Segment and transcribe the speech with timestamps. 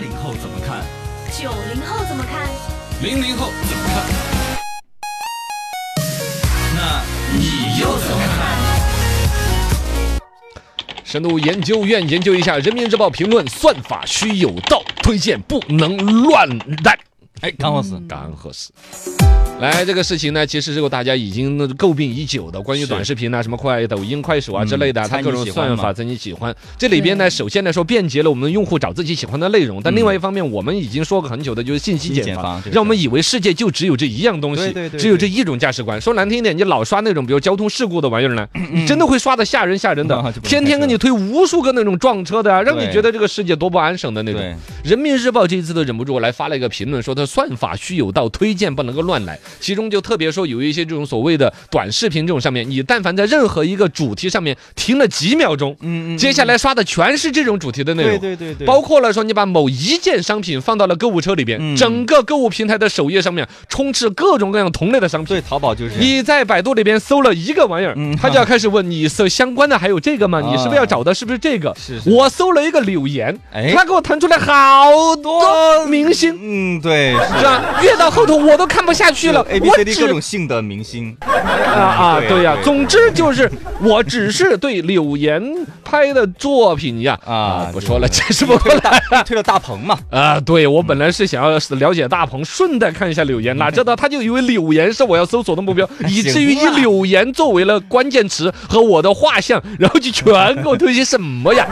[0.00, 0.82] 零后怎么看？
[1.30, 2.48] 九零后怎么看？
[3.02, 4.02] 零零后怎么看？
[6.74, 7.02] 那
[7.36, 8.40] 你又怎么看？
[11.04, 16.48] 深度研究院研究一下《人民日报》评论：算法须有道，推荐不能乱
[16.82, 16.98] 来。
[17.40, 17.90] 哎，刚好是。
[18.08, 18.70] 刚合适。
[19.60, 26.54] 来，这个事情呢，其实是大家已经诟病已久的，关于短视频啊，什么快抖音、快手啊之类的，嗯它各种算法增你喜欢。
[26.78, 36.00] 这里边呢，首先来说便捷了我们用户找自己喜欢的内容，但另外一方面，我们已经说过很久的就是信息茧房让我们以为世界就只有这一样东西对对，对只有这一种价值观。
[36.00, 44.40] 说难听一点，你老刷那种比如交通事故的玩意儿呢，你真的会刷的吓人吓人的 天天给你推无数个那种撞车的啊，让你觉得这个世界多不安生的那种。
[44.82, 49.38] 对，人民日报这一次都忍不住来发了一个评论，说他算法须有道，推荐不能够乱来。
[49.60, 58.18] 其中就特别说有一些这种所谓的短视频这种上面，你但凡在任何一个主题上面停了几秒钟，嗯接下来刷的全是这种主题的内容。
[58.18, 65.36] 对对对对，包括了说你把某一件商品放到了购物车里边，嗯整个购物平台的首页上面充斥各种各样同类的商品。
[65.36, 70.40] 对淘宝就是你在百度里边搜了一个玩意儿，嗯他就要开始问你搜相关的还有这个吗？
[70.40, 71.74] 啊你是不是要找的是不是这个？
[71.78, 74.38] 是是我搜了一个柳岩，哎他给我弹出来
[74.70, 75.84] 好多。
[75.86, 76.38] 明星。
[76.40, 77.44] 嗯对是。
[77.44, 77.62] 吧？
[77.82, 82.64] 越到后头我都看不下去了，A B 我 C D 只各种性的明星，啊啊，对对呀，对。
[82.64, 83.50] 总之就是
[83.82, 85.42] 我只是对柳岩
[85.84, 87.18] 拍的作品呀。
[87.26, 89.02] 啊不说了，解释不过来。
[89.26, 101.66] 推了大鹏嘛， 啊，对我本来是想要了解大鹏，顺带看一下柳岩，哪知道他就以为柳岩是我要搜索的目标， 以至于以柳岩作为了关键词和我的画像，然后就全给我推些什么呀？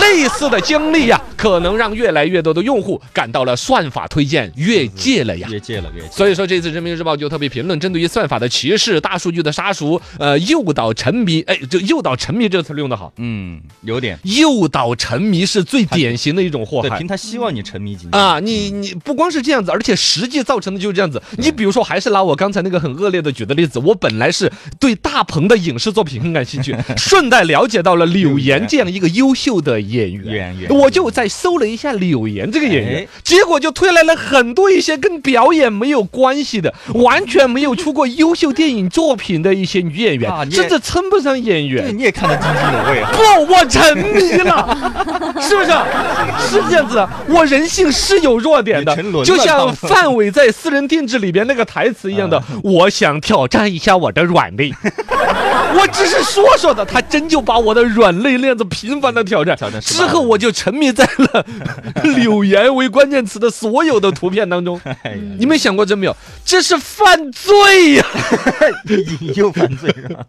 [0.00, 5.48] 类似的经历呀，可能让越来越多的用户感到了算法推荐越界了呀。
[5.50, 17.06] 越界了越界，所以说，这次人民日报就特别评论，针对于算法的歧视、大数据的杀熟，呃，诱导沉迷，哎，这诱导沉迷这个词用的好，嗯，有点，诱导沉迷是最典型的一种祸对，害平。
[17.06, 21.20] 台希望你沉迷进去，啊，你你不光是这样子，而且实际造成的就是这样子。
[21.38, 30.70] 你比如说，还是拿我刚才那个很恶劣的举的例子，我本来是对大鹏的影视作品很感兴趣， 顺带了解到了柳岩这样一个优秀的演员，演员。
[30.70, 41.98] 我就在搜了一下柳岩这个演员哎，结果就推来了很多一些跟表演没有关系的，完全没有出过优秀电影作品的一些女演员啊，甚至称不上演对，员。
[41.98, 44.94] 你也看得津津有味啊， 不，我沉迷了，
[45.40, 45.70] 是不是？
[46.48, 54.72] 是这样子的，我人性是有弱点的就像范伟在《私人定制》里边那个台词一样的，我想挑战一下我的软肋。
[55.72, 61.46] 我只是说说的，他真就把我的软肋那样子频繁的挑战，挑战之后我就沉迷在了
[62.16, 64.80] 柳岩为关键词的所有的图片当中。
[65.38, 66.16] 你们想过这没有？
[66.44, 68.06] 这是犯罪呀！
[69.20, 70.24] 引诱犯罪是吧？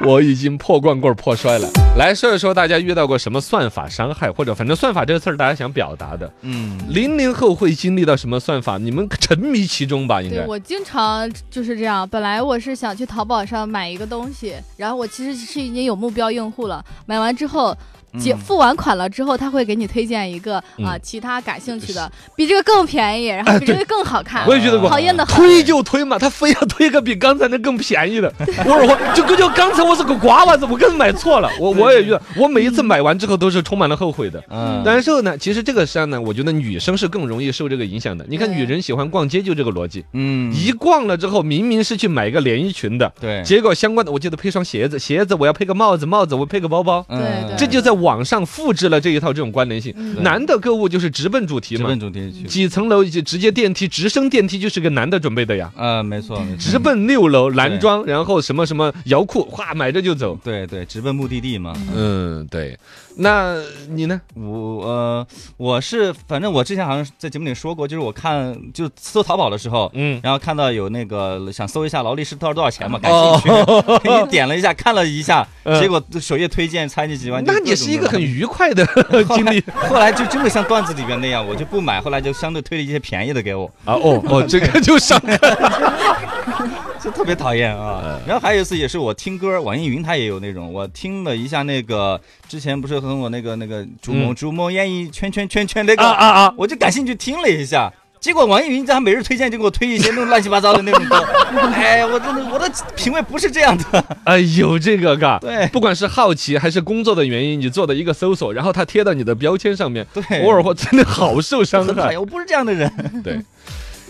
[0.00, 1.68] 我已经破罐棍儿破摔了。
[1.96, 6.32] 来说一说大家遇到过什么算法伤害，或者反正算法这个词儿大家想表达的。
[6.40, 8.78] 嗯，零零后会经历到什么算法？
[8.78, 10.20] 你们沉迷其中吧？
[10.22, 10.38] 应该。
[10.38, 12.08] 对我经常就是这样。
[12.08, 16.82] 本来我是想去淘宝上买一个东西，然后我其实是已经有目标用户了。
[17.06, 17.76] 买完之后，
[18.18, 24.46] 结嗯付完款了之后，他会给你推荐一个啊、嗯其他感兴趣的，比这个更便宜，然后比这个更好看。
[24.46, 25.36] 我也觉得过讨厌的很。
[25.36, 28.32] 推就推嘛，他非要推个比刚才那更便宜的。
[28.64, 31.50] 我我就就刚才我是个瓜娃子，我更买错了。
[31.58, 34.42] 我我也遇到，我每一次买完之后都是充满了后悔的。
[34.50, 38.24] 嗯，但是呢，其实这个上呢，我觉得女生是更容易受这个影响的。
[38.28, 49.94] 你看，对女人喜欢逛街就这个逻辑，嗯，一逛了之后，明明是去买一个连衣裙的，对，结果相关的，我记得配双鞋子，鞋子我要配个帽子，帽子我配个包包，嗯对对这就在网上复制了这一套这种关联性。
[49.96, 55.70] 嗯男的购物就是直奔主题嘛直奔，主题去，几层楼就直接电梯，直升电梯就是个男的准备的呀。
[55.76, 60.38] 呃，没错，没错直奔六楼男装，然后什么什么摇裤，哗买着就走。
[60.44, 61.74] 对对，直奔目的地嘛。
[61.94, 62.78] 嗯，对。
[63.16, 63.56] 那
[63.88, 64.20] 你呢？
[64.34, 78.86] 我呃，我是反正我之前好像在节目里说过，就是我看就搜淘宝的时候，嗯，然后看到有那个想搜一下劳力士多少多少钱嘛，感哦兴趣， 你点了一下，看了一下，嗯结果首页推荐猜你几万，那各种也是一个很愉快的
[79.34, 83.94] 经历后来就真的像段子里边那样，我就不买，后来就相对推了一些便宜的给我，啊。
[83.94, 85.38] 哦哦， 这个就伤害。
[87.02, 88.20] 就特别讨厌啊。
[88.26, 96.54] 然后还有一次也是我听歌，网易云它也有那种，我听了一下那个之前不是和我那个那个逐梦嗯逐梦演艺圈圈圈圈那个啊啊啊！
[96.58, 101.16] 我就感兴趣听了一下，结果网易云他每日推荐就给我推一些那种乱七八糟的那种歌，
[101.72, 104.04] 哎，我真的我的品味不是这样的。
[104.24, 112.16] 哎有，这个嘎，对不管是好奇还是工作的原因，你做的一个搜索，然后他贴到你的标签上面，对，偶尔会真的好受伤害。
[112.20, 112.92] 我不是这样的人。
[113.24, 113.40] 对。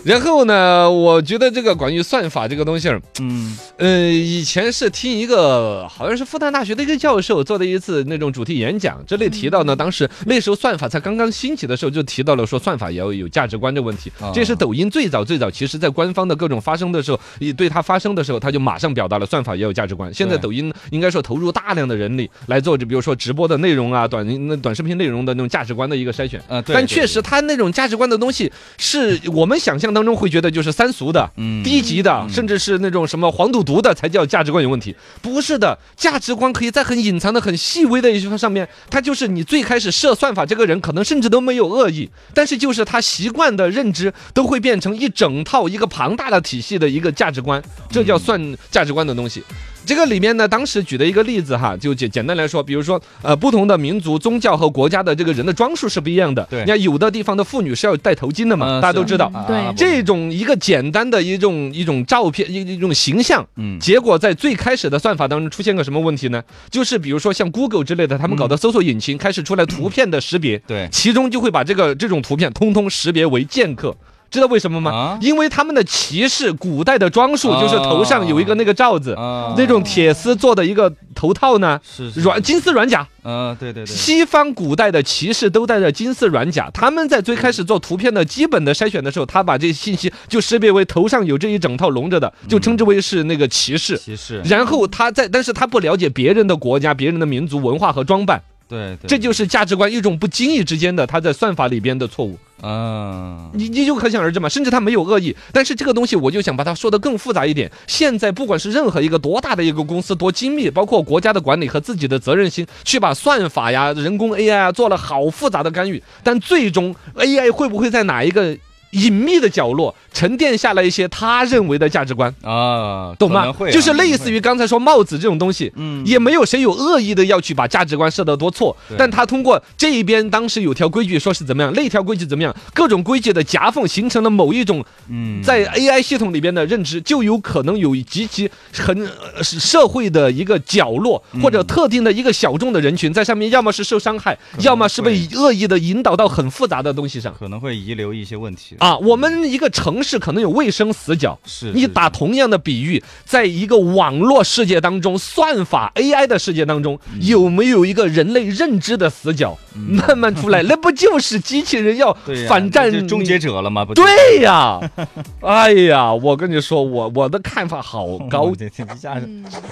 [0.03, 14.31] 然后呢，我觉得这个关于算法这个东西儿，嗯呃，以前是听一个好像是复旦大学的一个教授做的一次那种主题演讲，这里提到呢，当时那时候算法才刚刚兴起的时候，就提到了说算法也要有价值观的问题哦。
[14.33, 20.11] 这是抖音最早最早，其实在官方的各种发声的时候，也对它发声的时候，他就马上表达了算法也有价值观。
[20.13, 26.41] 现在抖音应该说投入大量的人力来做，就比如说直播的内容啊、短那短视频内容的那种价值观的一个筛选。
[26.47, 34.95] 呃，对对但确实，它那种价值观的东西，是我们想象当中会觉得就是三俗的、嗯低级的，甚至是那种什么黄赌毒的才叫价值观有问题。
[35.21, 49.43] 不是的，价值观可以在很隐藏的、很细微的一些上面，它就是你最开始设算法这个人可能甚至都没有恶意，但是就是他习惯的认知都会变成一整套一个庞大的体系的一个价值观，这叫算价值观的东西。
[49.85, 56.45] 这个里面呢，当时举的一个例子哈，就简简单来说，比如说，呃，不同的民族、宗教和国家的这个人的装束是不一样的。
[56.49, 59.31] 对你看有的地方的妇女是要戴头巾的嘛，嗯大家都知道。
[59.47, 66.41] 对这种一个简单的一种一种照片，一一种形象，嗯结果在最开始的算法当中出现个什么问题呢？
[66.69, 73.95] 就是比如说像 Google 之类的，他们搞的搜索引擎开始出来图片的识别，对其中就会把这个这种图片通通识别为剑客。
[74.31, 74.91] 知道为什么吗？
[74.91, 75.19] 啊？
[75.21, 79.53] 因为他们的骑士古代的装束就是头上有一个那个罩子，啊。
[79.57, 83.05] 那种铁丝做的一个头套呢，是是软金丝软甲。
[83.23, 83.93] 嗯对对对。
[83.93, 93.97] 西方古代的骑士都戴着金丝软甲，他们在最开始做图片的基本的筛选的时候，他把这些信息就识别为头上有这一整套笼着的，就称之为是那个骑士。
[93.97, 94.41] 骑士。
[94.45, 102.39] 然后他在，但是他不了解别人的国家、别人的民族文化和装扮，对对这就是价值观一种不经意之间的他在算法里边的错误。
[102.63, 107.69] 嗯你你就可想而知嘛，甚至他没有恶意，但是这个东西我就想把它说的更复杂一点。
[107.87, 118.55] 现在不管是任何一个多大的一个公司，多精密，包括国家的管理和自己的责任心，去把算法呀、人工 AI 啊做了好复杂的干预，但最终 AI 会不会在哪一个
[118.91, 122.33] 隐秘的角落沉淀下来一些他认为的价值观？
[122.43, 123.53] 啊，懂吗？
[123.71, 126.05] 就是类似于刚才说帽子这种东西，嗯。
[126.05, 135.41] 也没有谁有恶意的要去把价值观设得多错，但他通过这一边当时有条规矩说是怎么样，那条规矩怎么样，各种规矩的夹缝形成了某一种嗯。
[135.41, 139.09] 在 AI 系统里边的认知，就有可能有极其很
[139.41, 141.41] 社会的一个角落嗯。
[141.41, 147.33] 或者特定的一个小众的人群在上面，要么是受伤害，要么是被恶意的引导到很复杂的东西上。
[147.39, 160.63] 可能会遗留一些问题啊，我们一个城市可能有卫生死角，是你打同样的比喻，在一个网络世界当中，算法 AI 的世界当中，嗯有没有一个人类认知的死角慢慢出来？
[160.67, 162.11] 那不就是机器人要
[162.49, 163.85] 反战终结者了吗？
[163.85, 164.79] 不对呀，
[165.41, 169.21] 哎呀，我跟你说，我我的看法好高， 这这一下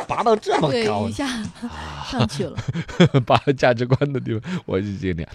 [0.08, 1.26] 拔到这么，高一，下
[2.12, 2.56] 上去了。
[3.26, 5.28] 把价值观的地方，我是尽量。